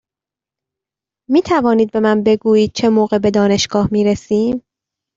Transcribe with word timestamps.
می 1.29 1.41
توانید 1.41 1.91
به 1.91 1.99
من 1.99 2.23
بگویید 2.23 2.71
چه 2.73 2.89
موقع 2.89 3.17
به 3.17 3.31
دانشگاه 3.31 3.87
می 3.91 4.03
رسیم؟ 4.03 4.61